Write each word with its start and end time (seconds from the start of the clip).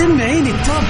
سمعين 0.00 0.46
التوب 0.46 0.84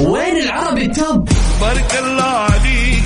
وين 0.00 0.36
العربي 0.36 0.84
التوب 0.84 1.28
بارك 1.60 1.94
الله 1.98 2.22
عليك 2.24 3.04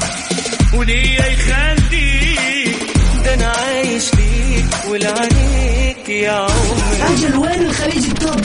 وليه 0.75 1.19
يخليك 1.21 2.77
ده 3.25 3.35
أنا 3.35 3.47
عايش 3.47 4.15
ليك 4.15 4.67
ولعنيك 4.91 6.09
يا 6.09 6.33
عمري. 6.33 7.15
أجل 7.15 7.37
وين 7.37 7.63
الخليج 7.67 8.05
التوب 8.07 8.41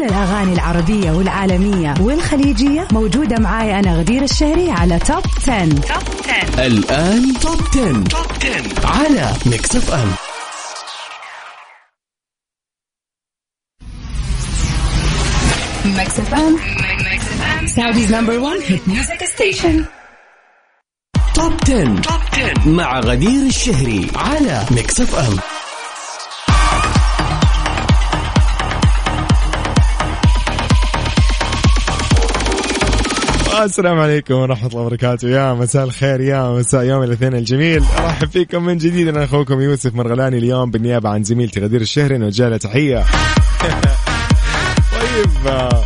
كل 0.00 0.06
الأغاني 0.06 0.52
العربية 0.52 1.10
والعالمية 1.10 1.94
والخليجية 2.00 2.88
موجودة 2.92 3.38
معاي 3.38 3.78
أنا 3.78 3.96
غدير 3.96 4.22
الشهري 4.22 4.70
على 4.70 4.98
top 4.98 5.22
10. 5.48 5.68
top 5.68 5.82
10 6.54 6.66
الآن 6.66 7.34
top 7.40 7.60
10. 7.72 8.04
top 8.04 8.26
10 8.40 8.86
على 8.86 9.32
Mix 9.46 9.76
FM 9.76 10.12
Mix 15.84 16.18
FM 16.20 16.56
Saudi's 17.66 18.10
number 18.10 18.36
one 18.40 18.60
hit 18.68 18.86
music 18.86 19.20
station. 19.36 19.84
top 21.34 21.52
10. 21.62 22.00
top 22.00 22.20
10 22.32 22.68
مع 22.68 23.00
غدير 23.00 23.46
الشهري 23.46 24.06
على 24.16 24.66
Mix 24.70 25.00
FM 25.00 25.38
السلام 33.64 33.98
عليكم 33.98 34.34
ورحمة 34.34 34.68
الله 34.68 34.80
وبركاته. 34.80 35.28
يا 35.28 35.54
مساء 35.54 35.84
الخير 35.84 36.20
يا 36.20 36.50
مساء 36.50 36.84
يوم 36.84 37.02
الاثنين 37.02 37.34
الجميل. 37.34 37.82
أرحب 37.98 38.28
فيكم 38.28 38.64
من 38.64 38.76
جديد. 38.76 39.08
أنا 39.08 39.24
أخوكم 39.24 39.60
يوسف 39.60 39.94
مرغلاني 39.94 40.38
اليوم 40.38 40.70
بالنيابة 40.70 41.08
عن 41.08 41.24
زميلتي 41.24 41.60
غدير 41.60 41.80
الشهري 41.80 42.18
نوجه 42.18 42.48
لها 42.48 42.58
تحية. 42.58 43.04
طيب. 44.92 45.46
آه، 45.46 45.84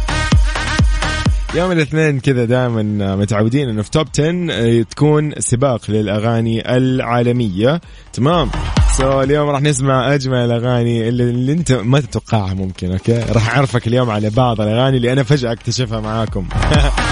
يوم 1.54 1.72
الاثنين 1.72 2.20
كذا 2.20 2.44
دائما 2.44 3.16
متعودين 3.16 3.68
إنه 3.68 3.82
في 3.82 3.90
top 3.90 4.06
10 4.18 4.82
تكون 4.82 5.32
سباق 5.38 5.90
للأغاني 5.90 6.76
العالمية. 6.76 7.80
تمام. 8.12 8.50
so 8.98 9.22
اليوم 9.22 9.48
راح 9.48 9.62
نسمع 9.62 10.14
أجمل 10.14 10.38
الأغاني 10.38 11.08
اللي, 11.08 11.22
اللي 11.22 11.52
أنت 11.52 11.72
ما 11.72 12.00
تتوقعها 12.00 12.54
ممكن 12.54 12.92
okay؟ 12.92 13.18
راح 13.18 13.56
أعرفك 13.56 13.86
اليوم 13.86 14.10
على 14.10 14.30
بعض 14.30 14.60
الأغاني 14.60 14.96
اللي 14.96 15.12
أنا 15.12 15.22
فجأة 15.22 15.52
اكتشفها 15.52 16.00
معاكم. 16.00 16.48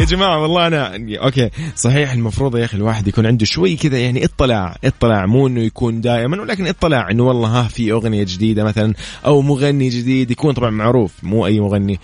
يا 0.00 0.04
جماعة 0.04 0.42
والله 0.42 0.66
أنا 0.66 0.98
okay. 1.18 1.50
صحيح 1.76 2.12
المفروض 2.12 2.56
يا 2.56 2.64
أخي 2.64 2.76
الواحد 2.76 3.08
يكون 3.08 3.26
عنده 3.26 3.44
شوي 3.44 3.76
كذا 3.76 3.98
يعني 3.98 4.24
اطلع 4.24 4.76
اطلع 4.84 5.26
مو 5.26 5.46
إنه 5.46 5.60
يكون 5.60 6.00
دائما 6.00 6.40
ولكن 6.40 6.66
اطلع 6.66 7.10
إنه 7.10 7.22
والله 7.22 7.48
ها 7.48 7.68
في 7.68 7.92
أغنية 7.92 8.24
جديدة 8.24 8.64
مثلا 8.64 8.94
أو 9.26 9.42
مغني 9.42 9.88
جديد 9.88 10.30
يكون 10.30 10.54
طبعا 10.54 10.70
معروف 10.70 11.12
مو 11.22 11.46
أي 11.46 11.60
مغني. 11.60 12.00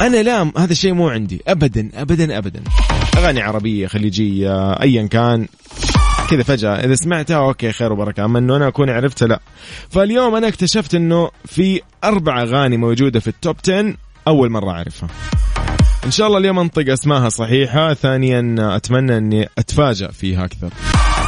أنا 0.00 0.22
لا 0.22 0.52
هذا 0.56 0.72
الشيء 0.72 0.92
مو 0.92 1.08
عندي. 1.08 1.42
أبدا 1.48 1.90
أبدا 1.94 2.38
أبدا. 2.38 2.62
أغاني 3.16 3.40
عربية 3.42 3.86
خليجية 3.86 4.72
أيا 4.72 5.06
كان. 5.06 5.46
كذا 6.30 6.42
فجأة 6.42 6.84
إذا 6.84 6.94
سمعتها 6.94 7.36
okay 7.36 7.72
خير 7.72 7.92
وبركة. 7.92 8.24
أما 8.24 8.38
إنه 8.38 8.56
أنا 8.56 8.68
أكون 8.68 8.90
عرفتها 8.90 9.28
لا. 9.28 9.40
فاليوم 9.90 10.34
أنا 10.34 10.48
اكتشفت 10.48 10.94
إنه 10.94 11.30
في 11.44 11.80
أربع 12.04 12.42
أغاني 12.42 12.76
موجودة 12.76 13.20
في 13.20 13.28
ال 13.28 13.35
top 13.35 13.56
10 13.64 13.94
أول 14.28 14.50
مرة 14.50 14.70
أعرفها. 14.70 15.08
إن 16.04 16.10
شاء 16.10 16.26
الله 16.26 16.38
اليوم 16.38 16.58
أنطق 16.58 16.92
أسماءها 16.92 17.28
صحيحة. 17.28 17.94
ثانيا 17.94 18.56
أتمنى 18.76 19.16
إني 19.16 19.48
أتفاجأ 19.58 20.10
فيها 20.10 20.44
أكثر. 20.44 20.70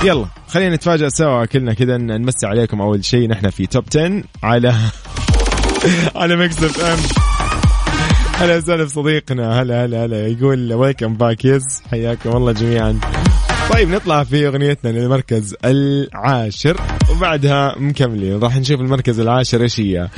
يلا 0.04 0.26
خلينا 0.48 0.74
نتفاجأ 0.74 1.08
سوا 1.08 1.44
كلنا 1.44 1.74
كذا 1.74 1.96
نمسي 1.96 2.46
عليكم 2.46 2.80
أول 2.80 3.04
شيء. 3.04 3.28
نحن 3.28 3.50
في 3.50 3.66
top 3.66 3.84
10 3.96 4.22
على 4.42 4.74
على 6.20 6.36
Mix 6.36 6.62
FM 6.64 6.98
هلا 8.34 8.56
وسهلا 8.56 8.84
بصديقنا 8.84 9.62
هلا 9.62 9.84
هلا 9.84 10.04
هلا. 10.04 10.26
يقول 10.26 10.72
welcome 10.72 11.14
back 11.14 11.44
yes 11.44 11.82
حياكم 11.90 12.36
الله 12.36 12.52
جميعا. 12.52 13.00
طيب 13.70 13.88
نطلع 13.88 14.24
في 14.24 14.46
أغنيتنا 14.46 14.90
للمركز 14.90 15.54
العاشر. 15.64 16.80
وبعدها 17.10 17.74
مكملين. 17.78 18.38
راح 18.38 18.56
نشوف 18.56 18.80
المركز 18.80 19.20
العاشر 19.20 19.62
إيش 19.62 19.80
هي. 19.80 20.08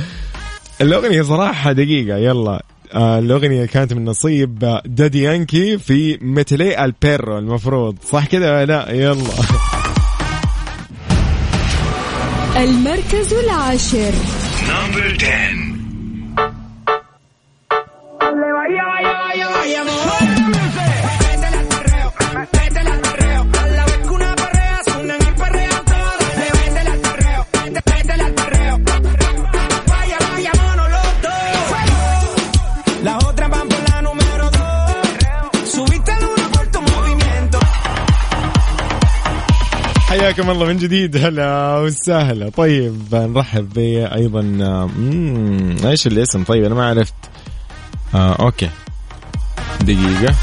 الأغنية 0.80 1.22
صراحة 1.22 1.72
دقيقة. 1.72 2.16
يلا. 2.16 2.62
الأغنية 2.94 3.64
كانت 3.64 3.92
من 3.92 4.04
نصيب 4.04 4.80
Daddy 4.84 5.22
Yankee 5.22 5.78
في 5.78 6.18
Métele 6.20 6.84
al 6.84 6.98
Perreo 6.98 7.38
المفروض. 7.38 7.96
صح 8.10 8.26
كذا 8.26 8.52
ولا 8.52 8.64
لا 8.64 8.90
يلا. 8.90 9.34
المركز 12.56 13.32
العاشر. 13.32 14.12
number 14.68 15.16
10 15.20 15.61
حياكم 40.42 40.50
الله 40.54 40.66
من 40.66 40.76
جديد. 40.76 41.16
هلا 41.16 41.78
وسهلا. 41.78 42.48
طيب 42.48 43.14
نرحب 43.14 43.68
ب 43.74 43.78
أيضا 44.14 44.40
مم، 44.42 45.76
إيش 45.84 46.06
الاسم؟ 46.06 46.44
طيب 46.44 46.64
أنا 46.64 46.74
ما 46.74 46.88
عرفت. 46.88 47.14
آه 48.14 48.32
أوكي. 48.32 48.68
دقيقة. 49.80 50.34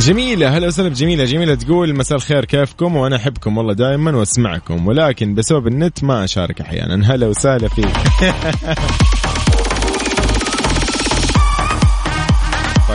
جميلة. 0.00 0.56
هلا 0.56 0.66
وسهلا 0.66 0.88
بجميلة. 0.88 1.24
جميلة 1.24 1.54
تقول 1.54 1.94
مساء 1.94 2.16
الخير 2.18 2.44
كيفكم؟ 2.44 2.96
وأنا 2.96 3.16
أحبكم 3.16 3.58
والله 3.58 3.72
دائما 3.72 4.16
وأسمعكم. 4.16 4.86
ولكن 4.86 5.34
بسبب 5.34 5.66
النت 5.66 6.04
ما 6.04 6.24
أشارك 6.24 6.60
أحيانا. 6.60 7.14
هلا 7.14 7.26
وسهلا 7.26 7.68
فيك. 7.68 7.86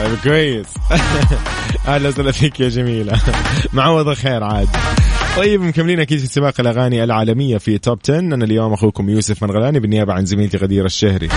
طيب 0.02 0.18
كويس 0.24 0.66
أهلا 1.88 2.08
وسهلا 2.08 2.32
فيك 2.32 2.60
يا 2.60 2.68
جميلة. 2.68 3.20
معوض 3.72 4.12
خير 4.12 4.44
عاد. 4.44 4.68
طيب 5.36 5.60
مكملين 5.60 6.00
أكيد 6.00 6.18
في 6.18 6.26
سباق 6.26 6.60
الأغاني 6.60 7.04
العالمية 7.04 7.58
في 7.58 7.78
top 7.78 7.98
10 8.04 8.18
أنا 8.18 8.44
اليوم 8.44 8.72
أخوكم 8.72 9.10
يوسف 9.10 9.42
مرغلاني 9.42 9.80
بالنيابة 9.80 10.12
عن 10.12 10.24
زميلتي 10.24 10.56
غدير 10.56 10.84
الشهري. 10.84 11.28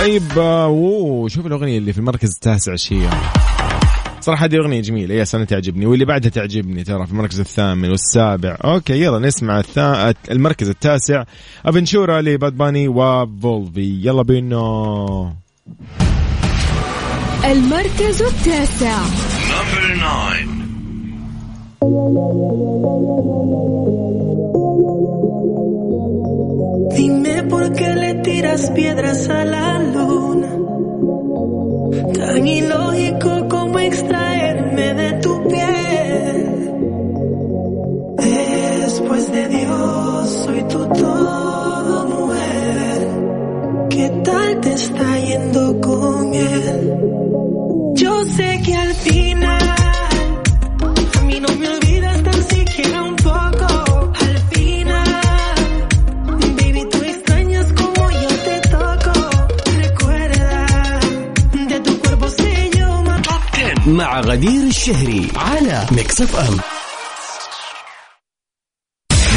طيب 0.00 0.38
آه، 0.38 0.64
أوه 0.64 1.28
شوف 1.28 1.46
الأغنية 1.46 1.78
اللي 1.78 1.92
في 1.92 1.98
المركز 1.98 2.34
التاسع 2.34 2.72
إيش 2.72 2.92
هي 2.92 3.08
صراحة 4.20 4.44
هذه 4.44 4.56
أغنية 4.56 4.80
جميلة. 4.80 5.14
يا 5.14 5.24
سنة 5.24 5.44
تعجبني 5.44 5.86
واللي 5.86 6.04
بعدها 6.04 6.30
تعجبني 6.30 6.84
ترى 6.84 7.06
في 7.06 7.12
المركز 7.12 7.40
الثامن 7.40 7.90
والسابع. 7.90 8.58
okay 8.64 9.02
يلا 9.02 9.18
نسمع 9.18 9.58
الثا... 9.58 10.14
المركز 10.30 10.68
التاسع. 10.68 11.24
Aventura 11.66 12.20
ل 12.20 12.29
Bad 12.29 12.56
Bunny 12.56 12.88
و 12.88 13.04
Volví. 13.04 14.00
يلا 14.02 14.22
بينا. 14.22 15.34
المركز 17.45 18.21
التاسع 18.21 18.97
نمبر 19.49 19.95
9 19.95 20.63
Dime 26.95 27.43
por 27.43 27.73
qué 27.73 27.89
le 27.95 28.13
tiras 28.15 28.69
piedras 28.71 29.27
a 29.29 29.43
la 29.45 29.79
luna. 29.79 30.49
Tan 32.13 32.47
ilógico 32.47 33.47
como 33.49 33.79
extraerme 33.79 34.93
de 34.93 35.13
tu 35.23 35.47
piel. 35.49 36.37
Después 38.17 39.31
de 39.31 39.47
Dios, 39.49 40.29
soy 40.45 40.61
tu 40.63 40.87
todo, 41.03 42.07
mujer. 42.07 43.07
¿Qué 43.89 44.09
tal 44.23 44.61
te 44.61 44.73
está 44.73 45.19
yendo 45.19 45.81
con 45.81 46.33
él? 46.33 47.26
مع 63.88 64.20
غدير 64.20 64.62
الشهري 64.62 65.28
على 65.36 65.86
ميكس 65.92 66.20
اف 66.20 66.36
ام 66.36 66.58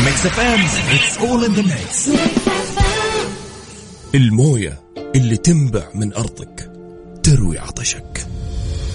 Mix 0.05 0.25
FM 0.25 0.59
it's 0.95 1.17
all 1.17 1.45
in 1.45 1.53
the 1.53 1.61
mix 1.61 2.09
الموية 4.15 4.79
اللي 5.15 5.37
تنبع 5.37 5.83
من 5.95 6.13
أرضك 6.13 6.71
تروي 7.23 7.59
عطشك. 7.59 8.27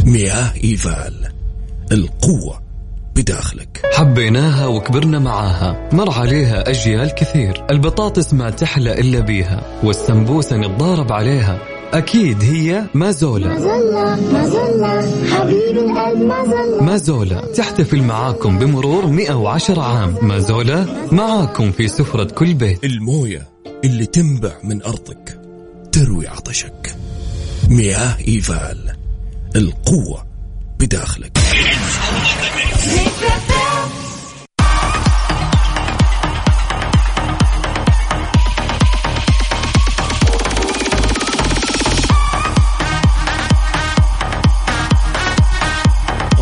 مياه 0.05 0.53
إيفال 0.65 1.33
القوة 1.93 2.63
بداخلك. 3.17 3.83
حبيناها 3.95 4.67
وكبرنا 4.67 5.19
معاها 5.19 5.89
مر 5.93 6.11
عليها 6.11 6.71
أجيال 6.71 7.15
كثير. 7.15 7.67
البطاطس 7.71 8.35
ما 8.35 8.51
تحلى 8.51 9.01
إلا 9.01 9.21
بيها 9.21 9.81
والسمبوسة 9.85 10.57
نتضارب 10.57 11.13
عليها. 11.13 11.76
أكيد 11.97 12.43
هي 12.43 12.85
مازولا. 12.95 13.49
مازولا 16.81 17.41
تحتفل 17.55 18.03
معاكم 18.03 18.59
بمرور 18.59 19.07
110 19.07 19.81
عام. 19.83 20.15
مازولا 20.23 20.87
معاكم 21.13 21.73
في 21.73 21.89
سفرة 21.89 22.25
كل 22.25 22.55
بيت. 22.55 22.85
الموية 22.85 23.49
اللي 23.85 24.07
تنبع 24.07 24.53
من 24.65 24.83
أرضك 24.83 25.41
تروي 25.93 26.29
عطشك. 26.29 26.97
مياه 27.69 28.17
إيفال 28.29 28.97
القوة 29.57 30.27
بداخلك. 30.81 31.39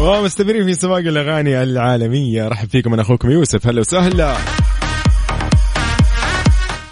ومستمرين 0.05 0.65
في 0.65 0.75
سباق 0.75 0.99
الأغاني 0.99 1.62
العالمية. 1.62 2.49
رحب 2.49 2.69
فيكم 2.69 2.93
أنا 2.93 3.03
أخوكم 3.03 3.31
يوسف. 3.31 3.67
هلا 3.67 3.81
وسهلا. 3.81 4.37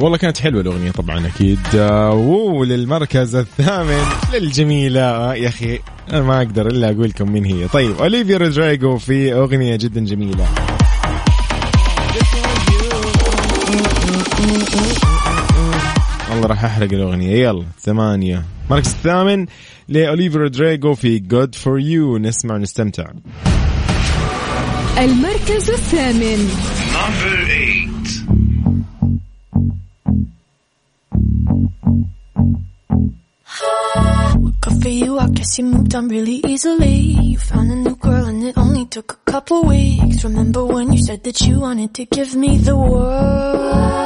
والله 0.00 0.18
كانت 0.18 0.38
حلوة 0.38 0.60
الأغنية 0.60 0.90
طبعا 0.90 1.26
أكيد. 1.26 1.58
آه، 1.74 2.12
وللمركز 2.12 3.36
الثامن 3.36 4.04
للجميلة. 4.34 5.34
يا 5.34 5.48
أخي 5.48 5.78
أنا 6.12 6.22
ما 6.22 6.38
أقدر 6.38 6.66
إلا 6.66 6.90
أقول 6.90 7.08
لكم 7.08 7.32
مين 7.32 7.44
هي. 7.44 7.68
طيب 7.68 7.98
أوليفيا 8.00 8.38
رودريجو 8.38 8.98
في 8.98 9.34
أغنية 9.34 9.76
جدا 9.76 10.04
جميلة. 10.04 10.48
والله 16.42 16.54
راح 16.54 16.64
احرق 16.64 16.92
الاغنيه 16.92 17.46
يلا 17.46 17.66
ثمانيه 17.80 18.44
المركز 18.64 18.88
الثامن 18.88 19.46
لاوليفيا 19.88 20.38
رودريجو 20.38 20.94
في 20.94 21.18
جود 21.18 21.54
فور 21.54 21.80
يو 21.80 22.18
نسمع 22.18 22.54
ونستمتع 22.54 23.10
المركز 24.98 25.70
الثامن. 25.70 26.48
Good 34.64 34.82
for 34.82 34.88
you, 34.88 35.18
I 35.18 35.26
guess 35.36 35.58
you 35.58 35.64
moved 35.64 35.94
on 35.94 36.08
really 36.08 36.40
easily. 36.52 36.98
You 37.30 37.38
found 37.38 37.70
a 37.70 37.76
new 37.86 37.96
girl 37.96 38.24
and 38.30 38.42
it 38.48 38.58
only 38.58 38.86
took 38.86 39.08
a 39.12 39.30
couple 39.32 39.58
weeks. 39.74 40.24
Remember 40.24 40.62
when 40.64 40.92
you 40.92 41.00
said 41.06 41.20
that 41.24 41.38
you 41.46 41.60
wanted 41.60 41.90
to 41.98 42.04
give 42.16 42.30
me 42.34 42.50
the 42.68 42.76
world? 42.76 44.02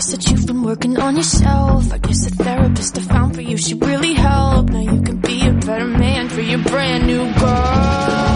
Guess 0.00 0.12
that 0.12 0.30
you've 0.30 0.46
been 0.46 0.62
working 0.62 0.98
on 0.98 1.14
yourself. 1.14 1.92
I 1.92 1.98
guess 1.98 2.24
the 2.24 2.34
therapist 2.42 2.96
I 2.96 3.02
found 3.02 3.34
for 3.34 3.42
you 3.42 3.58
should 3.58 3.84
really 3.84 4.14
help. 4.14 4.70
Now 4.70 4.80
you 4.80 5.02
can 5.02 5.18
be 5.20 5.46
a 5.46 5.52
better 5.52 5.86
man 5.86 6.30
for 6.30 6.40
your 6.40 6.62
brand 6.70 7.06
new 7.06 7.24
girl. 7.38 8.30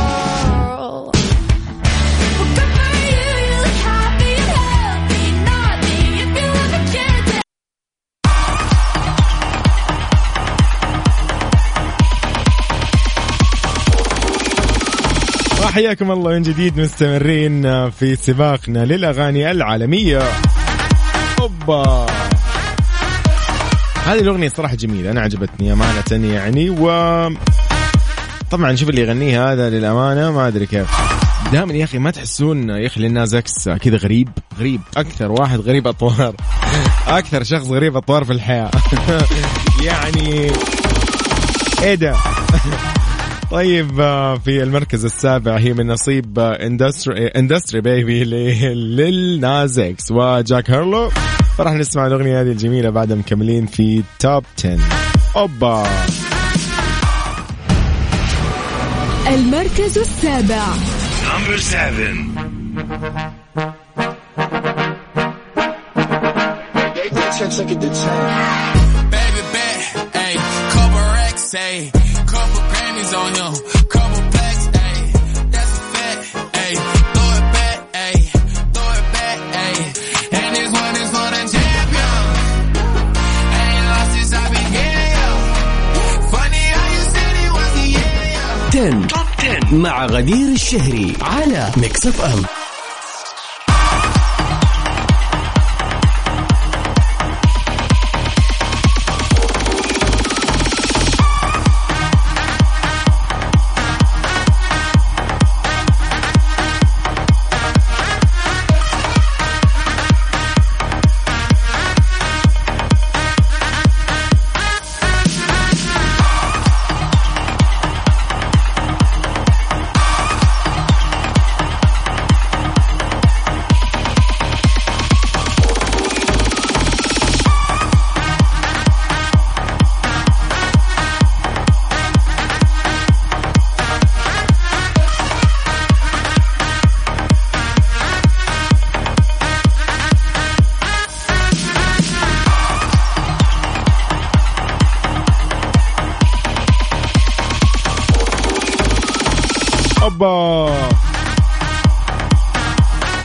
وحياكم 15.65 16.11
الله 16.11 16.33
من 16.33 16.43
جديد 16.43 16.81
مستمرين 16.81 17.91
في 17.91 18.17
سباقنا 18.17 18.85
للاغاني 18.85 19.51
العالميه 19.51 20.23
اوبا 21.41 22.07
هذه 24.07 24.21
الأغنية 24.21 24.49
صراحة 24.49 24.75
جميلة 24.75 25.11
أنا 25.11 25.21
عجبتني 25.21 25.73
أمانة 25.73 26.35
يعني 26.35 26.71
و 26.71 26.89
طبعا 28.51 28.75
شوف 28.75 28.89
اللي 28.89 29.01
يغنيها 29.01 29.53
هذا 29.53 29.71
للأمانة 29.71 30.31
ما 30.33 30.49
أدري 30.49 30.67
كيف. 30.67 30.89
دائما 31.53 31.73
يا 31.73 31.85
أخي 31.85 31.99
ما 31.99 32.11
تحسون 32.11 32.71
يا 32.71 32.87
أخي 32.87 33.01
Lil 33.01 33.18
Nas 33.18 33.35
X 33.35 33.69
كذا 33.69 33.97
غريب 33.97 34.29
غريب 34.59 34.81
أكثر 34.97 35.33
واحد 35.33 35.61
غريب 35.61 35.87
أطوار 35.87 36.35
أكثر 37.07 37.43
شخص 37.43 37.67
غريب 37.67 37.97
أطوار 37.97 38.25
في 38.25 38.33
الحياة. 38.33 38.71
يعني 39.83 40.53
إيه 41.83 41.95
ده؟ 41.95 42.17
طيب 43.55 44.01
آه، 44.01 44.35
في 44.39 44.63
المركز 44.63 45.05
السابع 45.05 45.57
هي 45.57 45.73
من 45.73 45.87
نصيب 45.87 46.39
آه، 46.39 46.53
آه، 46.53 46.67
Industry 46.67 47.27
Industry 47.27 47.81
Baby 47.81 48.25
Lil 48.75 49.43
Nas 49.43 50.11
X 50.11 50.21
و 50.21 50.31
Jack 50.31 50.71
Harlow 50.71 51.11
فراح 51.59 51.73
نسمع 51.73 52.07
الأغنية 52.07 52.41
هذه 52.41 52.51
الجميلة 52.51 52.91
بعد 52.91 53.13
مكملين 53.13 53.67
في 53.67 54.03
Top 54.19 54.45
10 54.59 54.79
أوبا! 55.37 55.87
المركز 59.29 59.99
السابع. 59.99 60.67
Number 61.25 61.57
7 61.57 62.25
on 73.25 73.33
him, 73.41 73.55
couple 73.95 74.23
plaques, 74.35 74.67
ayy, 74.87 75.03
that's 75.55 75.75
a 75.81 75.85
fact, 75.95 76.21
ayy, 76.63 76.77
throw 77.15 77.31
it 77.39 77.47
back, 77.57 77.79
ayy, 78.07 78.23
throw 78.75 78.91
it 78.99 79.07
back, 79.17 79.39
ayy, 79.65 79.85
and 80.39 80.51
this 80.57 80.71
one 80.83 80.95
is 81.03 81.09
for 81.15 81.29
the 81.35 81.43
champion. 81.55 82.15
Ain't 83.61 83.85
lost 83.93 84.11
since 84.15 84.33
I 84.43 84.45
began, 84.57 85.07
yo. 85.19 85.29
Funny 86.35 86.65
how 86.75 86.87
you 86.95 87.03
said 87.15 87.35
it 87.45 87.51
was 87.59 87.71
the 87.77 87.87
yeah, 87.97 88.37
yo. 88.37 88.47
10 88.71 89.07
توب 89.09 89.27
10 89.39 89.75
مع 89.75 90.07
غدير 90.07 90.49
الشهري 90.49 91.17
على 91.23 91.73
ميكس 91.77 92.07
اف 92.07 92.21
ام 92.21 92.64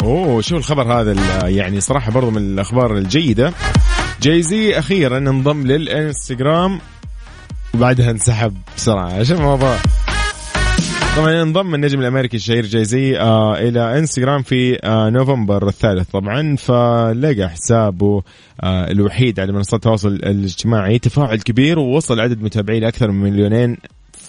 أوه 0.04 0.42
شو 0.42 0.58
الخبر 0.58 0.94
هذا 0.94 1.14
يعني 1.48 1.82
صراحة 1.82 2.12
برضو 2.12 2.30
من 2.30 2.38
الأخبار 2.38 2.98
الجيدة. 2.98 3.54
جايزي 4.22 4.80
أخيرا 4.80 5.18
انضم 5.18 5.68
للإنستغرام. 5.68 6.80
وبعدها 7.74 8.12
انسحب 8.12 8.54
بسرعة. 8.78 9.18
إيش 9.18 9.32
الموضوع. 9.32 9.76
طبعا 11.18 11.42
انضم 11.42 11.76
النجم 11.76 12.00
الأمريكي 12.00 12.38
الشهير 12.38 12.66
جايزي 12.66 13.20
آه 13.20 13.58
إلى 13.58 14.00
إنستغرام 14.00 14.42
في 14.42 14.80
آه 14.84 15.10
نوفمبر 15.10 15.68
الثالث 15.68 16.10
طبعا. 16.10 16.56
فلقى 16.56 17.50
حسابه 17.50 18.24
آه 18.64 18.92
الوحيد 18.92 19.40
على 19.40 19.52
منصات 19.52 19.74
التواصل 19.74 20.10
الاجتماعي. 20.10 21.00
تفاعل 21.00 21.38
كبير 21.38 21.80
ووصل 21.80 22.20
عدد 22.20 22.44
متابعيه 22.44 22.80
لأكثر 22.80 23.12
من 23.12 23.32
مليونين 23.32 23.78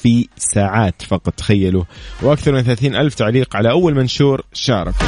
في 0.03 0.29
ساعات 0.37 1.03
فقط 1.03 1.35
تخيلوا. 1.35 1.85
وأكثر 2.23 2.53
من 2.53 2.63
30 2.63 2.95
ألف 2.95 3.15
تعليق 3.15 3.57
على 3.57 3.71
أول 3.71 3.95
منشور 3.95 4.43
شاركوا. 4.53 5.07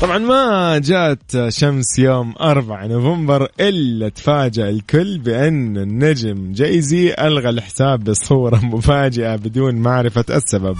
طبعا 0.00 0.18
ما 0.18 0.78
جات 0.78 1.48
شمس 1.48 1.98
يوم 1.98 2.34
4 2.40 2.86
نوفمبر 2.86 3.48
إلا 3.60 4.08
تفاجأ 4.08 4.68
الكل 4.68 5.18
بأن 5.18 5.76
النجم 5.76 6.52
جايزي 6.52 7.14
ألغى 7.14 7.48
الحساب 7.48 8.04
بصورة 8.04 8.56
مفاجئة 8.74 9.36
بدون 9.36 9.74
معرفة 9.74 10.24
السبب. 10.30 10.76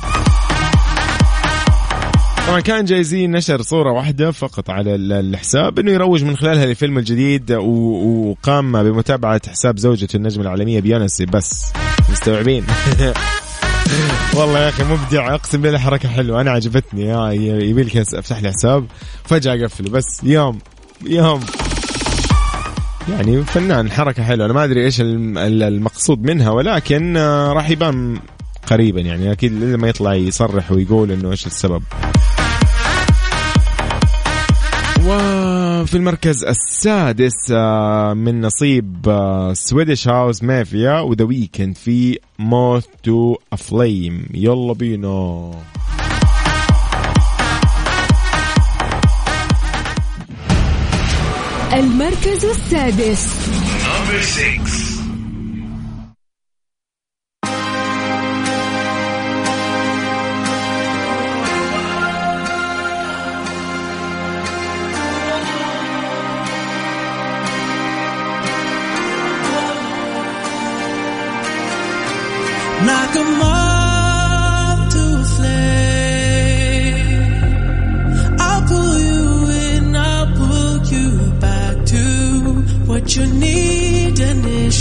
طبعا 2.46 2.60
كان 2.60 2.84
جايزي 2.84 3.26
نشر 3.26 3.62
صورة 3.62 3.92
واحدة 3.92 4.30
فقط 4.30 4.70
على 4.70 4.94
الحساب 4.94 5.78
إنه 5.78 5.92
يروج 5.92 6.24
من 6.24 6.36
خلالها 6.36 6.66
لفيلم 6.66 6.98
الجديد 6.98 7.52
وقام 7.52 8.82
بمتابعة 8.82 9.40
حساب 9.48 9.78
زوجة 9.78 10.08
النجم 10.14 10.40
العالمية 10.40 10.80
بيونسي 10.80 11.26
بس 11.26 11.72
مستوعبين 12.16 12.64
والله 14.36 14.58
يا 14.58 14.68
أخي 14.68 14.84
مبدع. 14.84 15.34
أقسم 15.34 15.62
بالله 15.62 15.78
حركة 15.78 16.08
حلوة. 16.08 16.40
أنا 16.40 16.50
عجبتني. 16.50 17.02
يا 17.02 17.30
يبي 17.62 17.82
لك 17.82 17.96
أفتح 17.96 18.42
لي 18.42 18.52
حساب. 18.52 18.86
فجأة 19.24 19.54
أقفله. 19.54 19.90
بس 19.90 20.04
يوم 20.22 20.58
يوم. 21.06 21.40
يعني 23.08 23.44
فنان 23.44 23.90
حركة 23.90 24.22
حلوة. 24.22 24.46
أنا 24.46 24.54
ما 24.54 24.64
أدري 24.64 24.84
إيش 24.84 25.00
المقصود 25.00 26.22
منها 26.22 26.50
ولكن 26.50 27.16
آه، 27.16 27.52
راح 27.52 27.70
يبان 27.70 28.18
قريبا 28.66 29.00
يعني. 29.00 29.32
أكيد 29.32 29.52
لما 29.52 29.88
يطلع 29.88 30.14
يصرح 30.14 30.72
ويقول 30.72 31.12
إنه 31.12 31.30
إيش 31.30 31.46
السبب. 31.46 31.82
وفي 35.82 35.94
المركز 35.96 36.44
السادس 36.44 37.50
آه، 37.52 38.14
من 38.14 38.40
نصيب 38.40 39.06
Swedish 39.52 40.08
House 40.08 40.42
Mafia 40.42 41.00
و 41.00 41.06
The 41.06 41.24
Weeknd 41.24 41.76
في 41.76 42.18
Moth 42.38 42.88
to 43.02 43.36
a 43.52 43.65
Flame 43.65 44.28
يلا 44.34 44.72
بينا. 44.72 45.50
المركز 51.72 52.44
السادس. 52.44 53.46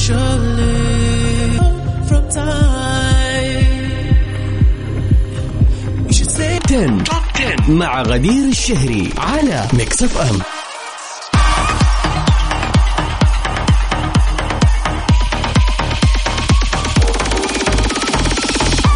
Initially. 0.10 1.58
From 2.08 2.30
time, 2.30 3.66
you 6.08 6.14
should 6.14 6.30
say 6.30 6.60
10 6.60 7.04
مع 7.70 8.02
غدير 8.02 8.48
الشهري 8.50 9.14
على 9.18 9.68
ميكس 9.74 10.04
اف 10.04 10.18
ام 10.18 10.40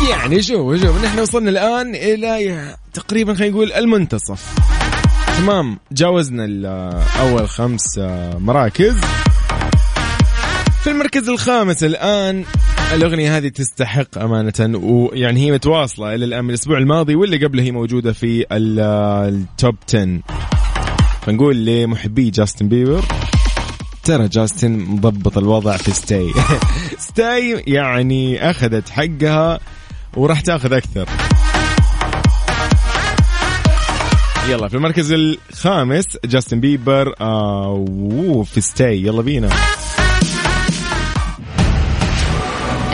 يعني 0.09 0.41
شوف 0.41 0.81
شوف 0.81 1.03
نحن 1.03 1.19
وصلنا 1.19 1.49
الآن 1.49 1.95
إلى 1.95 2.75
تقريبا 2.93 3.33
خلينا 3.33 3.53
نقول 3.53 3.73
المنتصف. 3.73 4.55
تمام 5.37 5.79
جاوزنا 5.91 6.45
أول 7.19 7.49
خمس 7.49 7.97
مراكز. 8.37 8.95
في 10.89 10.95
المركز 10.95 11.29
الخامس 11.29 11.83
الآن 11.83 12.43
الأغنية 12.93 13.37
هذه 13.37 13.47
تستحق 13.47 14.17
أمانة 14.17 14.77
ويعني 14.77 15.39
هي 15.39 15.51
متواصلة 15.51 16.15
إلى 16.15 16.25
الآن 16.25 16.43
من 16.43 16.49
الأسبوع 16.49 16.77
الماضي 16.77 17.15
واللي 17.15 17.45
قبله 17.45 17.63
هي 17.63 17.71
موجودة 17.71 18.13
في 18.13 18.45
ال- 18.51 18.79
ال 19.33 19.44
Top 19.44 19.75
10 19.89 20.19
فنقول 21.21 21.65
لمحبي 21.65 22.29
جاستن 22.29 22.67
بيبر 22.69 23.03
ترى 24.03 24.27
جاستن 24.27 24.79
مضبط 24.79 25.37
الوضع 25.37 25.77
في 25.77 25.91
Stay. 25.91 26.31
Stay 27.09 27.63
يعني 27.67 28.49
أخذت 28.49 28.89
حقها 28.89 29.59
وراح 30.17 30.41
تاخذ 30.41 30.73
أكثر. 30.73 31.05
يلا 34.49 34.67
في 34.67 34.75
المركز 34.75 35.11
الخامس 35.11 36.05
جاستن 36.25 36.59
بيبر 36.59 37.13
آه 37.21 38.43
في 38.53 38.61
ستاي. 38.61 39.01
يلا 39.03 39.21
بينا. 39.21 39.49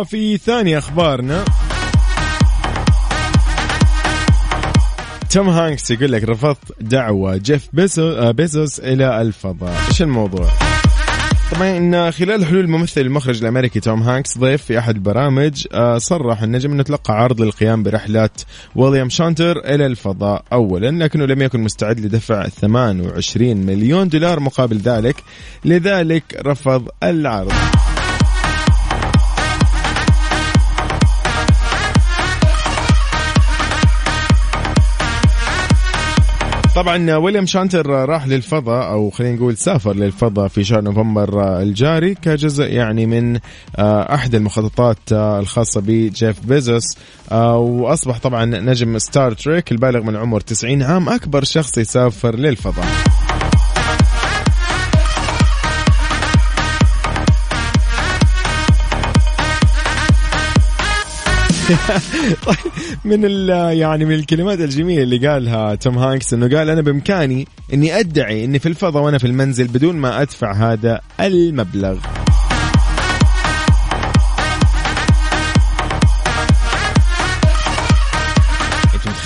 وفي 0.00 0.36
ثاني 0.38 0.78
أخبارنا. 0.78 1.44
توم 5.30 5.48
هانكس 5.48 5.90
يقول 5.90 6.12
لك 6.12 6.24
رفضت 6.24 6.58
دعوة 6.80 7.36
جيف 7.36 7.68
بيسو 7.72 8.10
آه، 8.12 8.30
بيزوس 8.30 8.80
إلى 8.80 9.22
الفضاء. 9.22 9.74
إيش 9.88 10.02
الموضوع؟ 10.02 10.48
طبعا 11.52 12.10
خلال 12.10 12.46
حلول 12.46 12.64
الممثل 12.64 13.00
المخرج 13.00 13.42
الأمريكي 13.42 13.80
توم 13.80 14.02
هانكس 14.02 14.38
ضيف 14.38 14.62
في 14.62 14.78
أحد 14.78 14.94
البرامج 14.94 15.66
آه، 15.72 15.98
صرح 15.98 16.42
النجم 16.42 16.72
أنه 16.72 16.82
تلقى 16.82 17.14
عرض 17.14 17.40
للقيام 17.40 17.82
برحلة 17.82 18.30
ويليام 18.74 19.08
شاتنر 19.08 19.58
إلى 19.58 19.86
الفضاء 19.86 20.44
أولا 20.52 21.04
لكنه 21.04 21.24
لم 21.24 21.42
يكن 21.42 21.60
مستعد 21.60 22.00
لدفع 22.00 22.48
28 22.48 23.56
مليون 23.56 24.08
دولار 24.08 24.40
مقابل 24.40 24.76
ذلك. 24.76 25.16
لذلك 25.64 26.24
رفض 26.46 26.88
العرض. 27.02 27.52
طبعا 36.76 37.16
ويليام 37.16 37.46
شاتنر 37.46 37.86
راح 37.86 38.26
للفضاء 38.26 38.90
أو 38.90 39.10
خلينا 39.10 39.36
نقول 39.36 39.56
سافر 39.56 39.94
للفضاء 39.94 40.48
في 40.48 40.64
شهر 40.64 40.80
نوفمبر 40.80 41.62
الجاري 41.62 42.14
كجزء 42.14 42.64
يعني 42.64 43.06
من 43.06 43.38
آه، 43.76 44.14
أحد 44.14 44.34
المخططات 44.34 44.98
آه، 45.12 45.38
الخاصة 45.40 45.80
بجيف 45.80 46.46
بيزوس. 46.46 46.84
آه، 47.32 47.58
وأصبح 47.58 48.18
طبعا 48.18 48.44
نجم 48.44 48.98
Star 48.98 49.32
Trek 49.32 49.72
البالغ 49.72 50.02
من 50.02 50.16
عمر 50.16 50.40
90 50.40 50.82
عام 50.82 51.08
أكبر 51.08 51.44
شخص 51.44 51.78
يسافر 51.78 52.36
للفضاء. 52.36 53.15
من 63.04 63.24
ال 63.24 63.48
يعني 63.78 64.04
من 64.04 64.14
الكلمات 64.14 64.60
الجميلة 64.60 65.02
اللي 65.02 65.28
قالها 65.28 65.74
توم 65.74 65.98
هانكس 65.98 66.34
إنه 66.34 66.56
قال 66.56 66.70
أنا 66.70 66.80
بإمكاني 66.80 67.48
إني 67.74 68.00
أدعي 68.00 68.44
إني 68.44 68.58
في 68.58 68.68
الفضاء 68.68 69.02
وأنا 69.02 69.18
في 69.18 69.26
المنزل 69.26 69.68
بدون 69.68 69.96
ما 69.96 70.22
أدفع 70.22 70.52
هذا 70.52 71.00
المبلغ. 71.20 71.98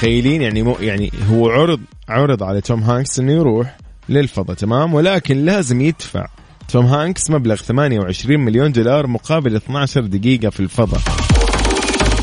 متخيلين؟ 0.00 0.42
يعني 0.42 0.62
مو 0.62 0.76
يعني 0.80 1.10
هو 1.30 1.48
عرض 1.48 1.80
عرض 2.08 2.42
على 2.42 2.60
توم 2.60 2.82
هانكس 2.82 3.18
إنه 3.18 3.32
يروح 3.32 3.76
للفضاء 4.08 4.56
تمام؟ 4.56 4.94
ولكن 4.94 5.44
لازم 5.44 5.80
يدفع 5.80 6.26
توم 6.68 6.86
هانكس 6.86 7.30
مبلغ 7.30 7.56
28 7.56 8.40
مليون 8.40 8.72
دولار 8.72 9.06
مقابل 9.06 9.56
12 9.56 10.06
دقيقة 10.06 10.50
في 10.50 10.60
الفضاء. 10.60 11.00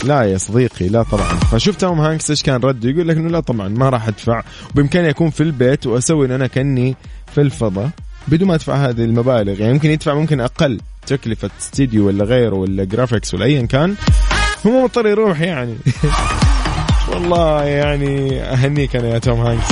لا 0.04 0.22
يا 0.24 0.38
صديقي 0.38 0.88
لا 0.88 1.04
طبعا. 1.04 1.36
فشوف 1.52 1.76
توم 1.76 2.00
هانكس 2.00 2.30
إيش 2.30 2.44
كان 2.44 2.62
رده 2.62 2.90
يقول 2.90 3.08
لك 3.08 3.18
إنه 3.18 3.30
لا 3.30 3.40
طبعا 3.40 3.68
ما 3.68 3.90
راح 3.90 4.08
أدفع. 4.08 4.44
وبإمكاني 4.72 5.10
أكون 5.10 5.30
في 5.30 5.44
البيت 5.44 5.88
وأسوي 5.88 6.26
انه 6.26 6.36
أنا 6.36 6.48
كأني 6.48 6.96
في 7.36 7.42
الفضاء 7.42 7.90
بدون 8.28 8.48
ما 8.48 8.56
أدفع 8.56 8.76
هذه 8.76 9.04
المبالغ. 9.04 9.62
يعني 9.62 9.74
ممكن 9.74 9.92
يدفع 9.92 10.14
ممكن 10.14 10.40
أقل 10.42 10.80
تكلفة 11.08 11.50
استديو 11.60 12.08
ولا 12.08 12.24
غيره 12.24 12.56
ولا 12.56 12.84
graphics 12.84 13.34
ولا 13.34 13.46
ايا 13.46 13.66
كان. 13.66 13.96
هو 14.68 14.84
مضطر 14.84 15.08
يروح 15.08 15.42
يعني. 15.42 15.76
والله 17.12 17.64
يعني 17.64 18.42
أهنيك 18.42 18.96
أنا 18.96 19.08
يا 19.08 19.20
توم 19.20 19.40
هانكس. 19.40 19.68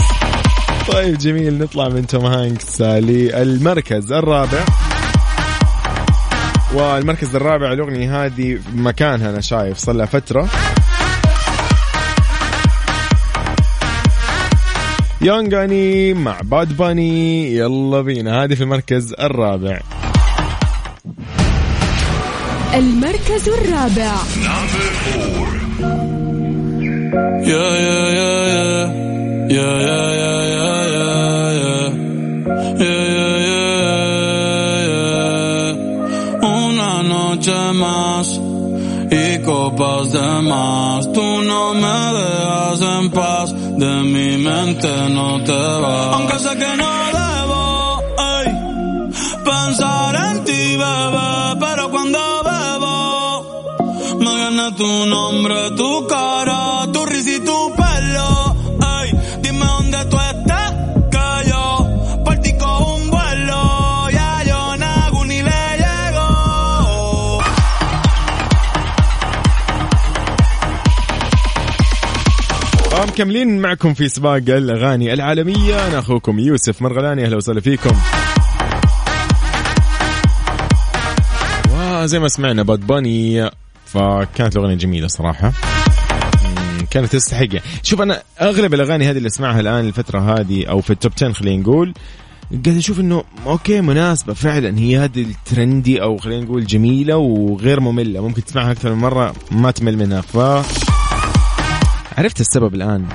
طيب 0.87 1.17
جميل 1.17 1.57
نطلع 1.57 1.89
من 1.89 2.07
توم 2.07 2.25
هانكس 2.25 2.81
للمركز 2.81 4.11
الرابع. 4.11 4.65
والمركز 6.73 7.35
الرابع 7.35 7.73
الأغنية 7.73 8.25
هذه 8.25 8.59
مكانها 8.75 9.29
أنا 9.29 9.41
شايف 9.41 9.77
صار 9.77 9.95
لها 9.95 10.05
فترة 10.05 10.49
يونغ 15.21 15.63
أني 15.63 16.13
مع 16.13 16.39
باد 16.43 16.77
باني 16.77 17.55
يلا 17.55 18.01
بينا 18.01 18.43
هذه 18.43 18.53
في 18.55 18.63
المركز 18.63 19.13
الرابع 19.19 19.79
المركز 22.73 23.49
الرابع 23.49 24.15
Number 24.43 24.87
four. 25.03 25.47
Yeah, 27.51 27.73
yeah, 27.87 28.07
yeah, 28.19 28.43
yeah. 28.55 28.85
Yeah, 29.55 29.75
yeah, 29.87 30.11
yeah, 30.17 30.65
copas 39.45 40.11
de 40.11 40.41
más. 40.41 41.11
Tú 41.13 41.23
no 41.43 41.73
me 41.75 41.97
dejas 42.19 42.81
en 42.81 43.11
paz. 43.11 43.53
De 43.53 43.93
mi 44.03 44.37
mente 44.37 44.89
no 45.09 45.43
te 45.43 45.51
vas. 45.83 46.15
Aunque 46.15 46.39
sé 46.39 46.51
que 46.57 46.71
no 46.81 46.91
debo 47.19 48.03
ey, 48.37 48.47
pensar 49.43 50.15
en 50.27 50.43
ti, 50.43 50.61
bebé. 50.83 51.31
Pero 51.59 51.91
cuando 51.91 52.19
bebo, 52.49 54.17
me 54.19 54.33
gana 54.41 54.75
tu 54.75 55.05
nombre, 55.05 55.71
tu 55.77 56.07
cara, 56.07 56.64
مكملين 73.15 73.59
معكم 73.59 73.93
في 73.93 74.09
سباق 74.09 74.35
الأغاني 74.35 75.13
العالمية. 75.13 75.87
أنا 75.87 75.99
أخوكم 75.99 76.39
يوسف 76.39 76.81
مرغلاني 76.81 77.25
أهلا 77.25 77.37
وسهلا 77.37 77.61
فيكم. 77.61 77.95
وزي 81.73 82.19
ما 82.19 82.27
سمعنا 82.27 82.63
Bad 82.63 82.87
Bunny 82.87 83.49
فكانت 83.85 84.55
الأغنية 84.55 84.75
جميلة 84.75 85.07
صراحة. 85.07 85.53
كانت 86.91 87.11
تستحق. 87.13 87.47
شوف 87.83 88.01
أنا 88.01 88.21
أغلب 88.41 88.73
الأغاني 88.73 89.09
هذه 89.09 89.17
اللي 89.17 89.27
أسمعها 89.27 89.59
الآن 89.59 89.85
الفترة 89.85 90.19
هذه 90.19 90.65
أو 90.65 90.81
في 90.81 90.89
ال 90.89 90.95
Top 90.95 91.11
10 91.15 91.31
خلينا 91.31 91.61
نقول 91.61 91.93
قاعد 92.65 92.77
أشوف 92.77 92.99
إنه 92.99 93.23
okay 93.45 93.81
مناسبة 93.81 94.33
فعلا. 94.33 94.79
هي 94.79 94.97
هذه 94.97 95.21
ال 95.21 95.33
trendy 95.33 96.01
أو 96.01 96.17
خلينا 96.17 96.45
نقول 96.45 96.65
جميلة 96.65 97.17
وغير 97.17 97.79
مملة. 97.79 98.21
ممكن 98.21 98.43
تسمعها 98.43 98.71
أكثر 98.71 98.93
من 98.93 99.01
مرة 99.01 99.35
ما 99.51 99.71
تمل 99.71 99.97
منها. 99.97 100.21
ف 100.21 100.37
عرفت 102.17 102.41
السبب 102.41 102.75
الآن؟ 102.75 103.05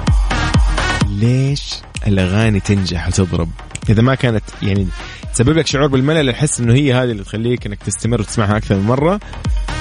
ليش 1.08 1.74
الأغاني 2.06 2.60
تنجح 2.60 3.08
وتضرب؟ 3.08 3.48
إذا 3.88 4.02
ما 4.02 4.14
كانت 4.14 4.42
يعني 4.62 4.86
تسبب 5.34 5.58
لك 5.58 5.66
شعور 5.66 5.86
بالملل 5.86 6.28
أحس 6.30 6.60
إنه 6.60 6.72
هي 6.74 6.94
هذه 6.94 7.10
اللي 7.10 7.24
تخليك 7.24 7.66
إنك 7.66 7.78
تستمر 7.82 8.20
وتسمعها 8.20 8.56
أكثر 8.56 8.74
من 8.76 8.82
مرة. 8.86 9.20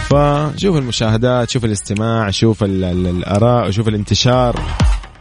فشوف 0.10 0.78
المشاهدات 0.78 1.50
شوف 1.50 1.66
الاستماع 1.66 2.30
شوف 2.30 2.64
ال- 2.64 2.84
ال- 2.84 3.08
الآراء 3.08 3.72
شوف 3.72 3.88
الانتشار. 3.88 4.62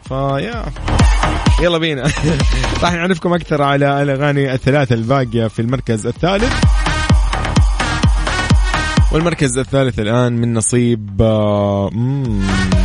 فيا 0.09 0.65
يلا 1.63 1.79
بينا. 1.79 2.03
راح 2.83 2.93
نعرفكم 2.93 3.33
أكثر 3.33 3.63
على 3.63 4.03
الأغاني 4.03 4.55
الثلاثة 4.55 4.95
الباقية 4.95 5.47
في 5.47 5.63
المركز 5.63 6.07
الثالث. 6.07 6.53
والمركز 9.19 9.59
الثالث 9.59 9.99
الآن 9.99 10.33
من 10.33 10.55
نصيب 10.55 11.17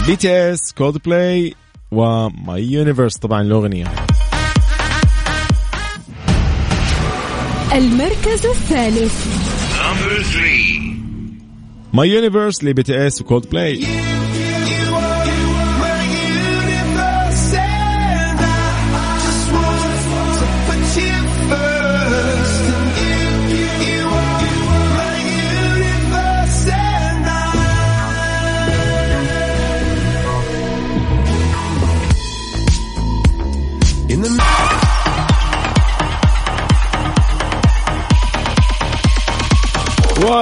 BTS 0.08 0.74
Coldplay 0.78 1.54
و 1.92 2.16
My 2.16 2.64
Universe 2.64 3.18
طبعا 3.18 3.42
الأغنية. 3.42 3.86
المركز 7.74 8.46
الثالث. 8.46 9.28
My 11.94 12.10
Universe 12.10 12.64
ل 12.64 12.84
BTS 12.84 13.08
و 13.08 13.22
Coldplay 13.22 13.84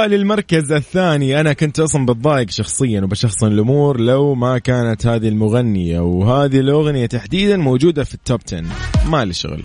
وللمركز 0.01 0.71
الثاني. 0.71 1.39
أنا 1.39 1.53
كنت 1.53 1.79
أصلا 1.79 2.05
بتضايق 2.05 2.49
شخصيا 2.49 3.01
وبشخصن 3.01 3.47
الأمور 3.47 3.99
لو 3.99 4.35
ما 4.35 4.57
كانت 4.57 5.05
هذه 5.07 5.27
المغنية 5.27 5.99
وهذه 5.99 6.59
الأغنية 6.59 7.05
تحديدا 7.05 7.57
موجودة 7.57 8.03
في 8.03 8.13
ال 8.13 8.20
Top 8.20 8.39
10 8.47 8.63
ما 9.05 9.25
لي 9.25 9.33
شغل. 9.33 9.63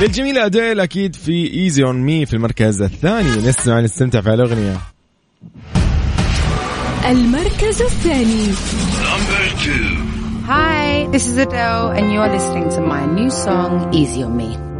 للجميلة 0.00 0.46
أديل 0.46 0.80
أكيد 0.80 1.16
في 1.16 1.54
Easy 1.54 1.84
on 1.84 1.96
Me 1.96 2.26
في 2.26 2.34
المركز 2.34 2.82
الثاني. 2.82 3.48
نسمع 3.48 3.80
نستمتع 3.80 4.20
في 4.20 4.34
الأغنية 4.34 4.76
المركز 7.10 7.82
الثاني. 7.82 8.46
Hi, 10.48 11.06
this 11.12 11.24
is 11.28 11.36
Adele, 11.38 11.90
and 11.96 12.12
you're 12.12 12.28
listening 12.28 12.68
to 12.70 12.80
my 12.80 13.06
new 13.06 13.30
song, 13.30 13.94
Easy 13.94 14.24
on 14.24 14.36
Me. 14.36 14.71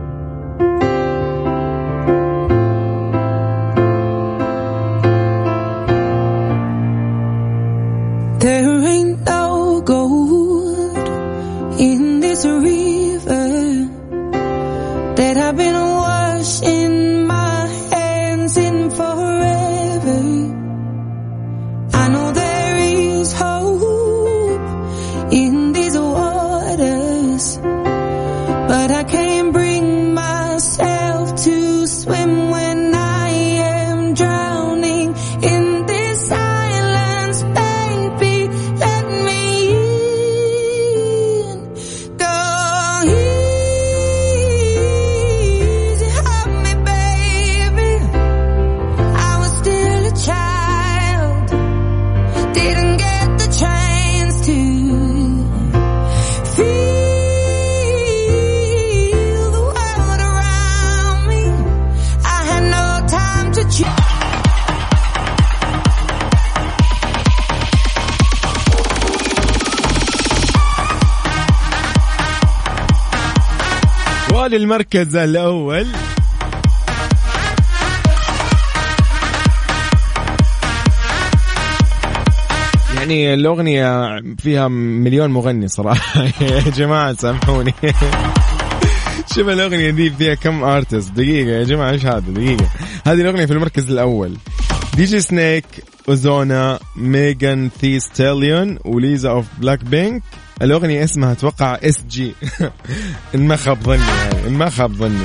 للمركز 74.52 75.16
الأول. 75.16 75.86
يعني 82.96 83.34
الأغنية 83.34 84.20
فيها 84.38 84.68
مليون 84.68 85.30
مغني 85.30 85.68
صراحة. 85.68 86.22
يا 86.40 86.60
جماعة 86.60 87.14
سامحوني. 87.14 87.74
شوف 89.34 89.48
الأغنية 89.48 89.90
دي 89.90 90.10
فيها 90.10 90.34
كم 90.34 90.64
artist 90.64 91.12
دقيقة 91.12 91.50
يا 91.50 91.64
جماعة 91.64 91.90
إيش 91.90 92.06
هذا؟ 92.06 92.20
دقيقة. 92.20 92.68
هذه 93.06 93.20
الأغنية 93.20 93.46
في 93.46 93.52
المركز 93.52 93.90
الأول. 93.90 94.36
DJ 94.96 95.20
Snake 95.20 95.64
Ozuna 96.08 96.78
Megan 96.96 97.70
Thee 97.80 98.00
Stallion 98.00 98.78
و 98.84 98.93
Lisa 98.93 99.30
of 99.30 99.46
Blackpink 99.58 100.22
الأغنية 100.62 101.04
اسمها 101.04 101.32
أتوقع 101.32 101.74
SG 101.74 102.34
إن 103.34 103.46
ما 103.48 103.56
خاب 103.56 103.82
ظني 103.82 104.02
يعني 104.02 104.46
إن 104.46 104.52
ما 104.52 104.70
خاب 104.70 104.92
ظني. 104.94 105.22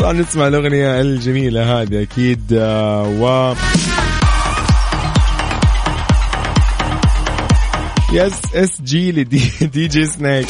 طبعا 0.00 0.12
نسمع 0.12 0.48
الأغنية 0.48 1.00
الجميلة 1.00 1.82
هذه 1.82 2.02
أكيد 2.02 2.52
آه، 2.52 3.02
و 3.02 3.54
yes 8.12 8.32
SG 8.54 9.12
ل 9.12 9.50
DJ 9.72 10.06
Snake 10.06 10.46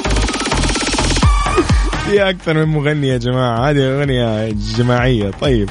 في 2.06 2.30
أكثر 2.30 2.54
من 2.54 2.64
مغني 2.64 3.08
يا 3.08 3.18
جماعة 3.18 3.70
هذه 3.70 3.98
أغنية 3.98 4.54
جماعية. 4.78 5.30
طيب. 5.30 5.68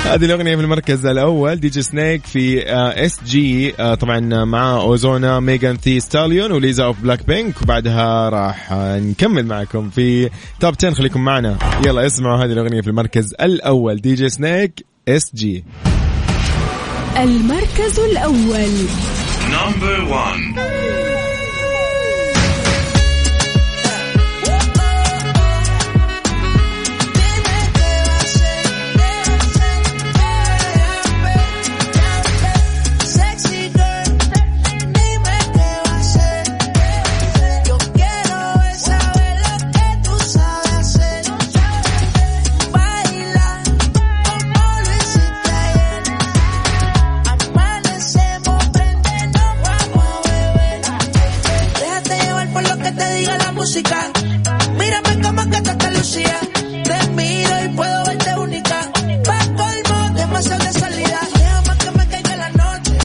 هذه 0.10 0.24
الأغنية 0.24 0.56
في 0.56 0.62
المركز 0.62 1.06
الأول 1.06 1.56
DJ 1.56 1.82
Snake 1.82 2.26
في 2.26 2.70
آه، 2.70 3.06
SG 3.06 3.74
آه، 3.80 3.94
طبعا 3.94 4.44
مع 4.44 4.80
Ozuna 4.80 5.40
Megan 5.40 5.76
Thee 5.76 6.00
Stallion 6.00 6.52
و 6.52 6.84
Lisa 6.84 7.00
of 7.00 7.26
Blackpink 7.26 7.62
وبعدها 7.62 8.28
راح 8.28 8.72
نكمل 8.72 9.46
معكم 9.46 9.90
في 9.90 10.30
Top 10.60 10.74
10 10.78 10.90
خليكم 10.90 11.24
معنا. 11.24 11.58
يلا 11.86 12.06
اسمعوا 12.06 12.44
هذه 12.44 12.52
الأغنية 12.52 12.80
في 12.80 12.88
المركز 12.88 13.34
الأول 13.40 13.96
DJ 13.96 14.28
Snake 14.28 14.86
SG 15.08 15.64
المركز 17.16 18.00
الأول. 18.00 18.70
number 19.50 20.04
1 20.04 21.09